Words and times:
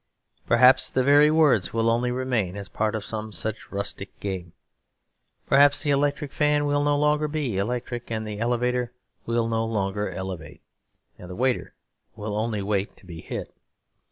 Perhaps 0.47 0.89
the 0.89 1.03
very 1.03 1.29
words 1.29 1.73
will 1.73 1.87
only 1.87 2.09
remain 2.09 2.57
as 2.57 2.67
part 2.67 2.95
of 2.95 3.05
some 3.05 3.31
such 3.31 3.71
rustic 3.71 4.19
game. 4.19 4.51
Perhaps 5.45 5.83
the 5.83 5.91
electric 5.91 6.31
fan 6.31 6.65
will 6.65 6.83
no 6.83 6.97
longer 6.97 7.27
be 7.27 7.57
electric 7.59 8.09
and 8.09 8.27
the 8.27 8.39
elevator 8.39 8.93
will 9.27 9.47
no 9.47 9.63
longer 9.63 10.09
elevate, 10.09 10.63
and 11.19 11.29
the 11.29 11.35
waiter 11.35 11.75
will 12.15 12.35
only 12.35 12.63
wait 12.63 12.97
to 12.97 13.05
be 13.05 13.21
hit. 13.21 13.53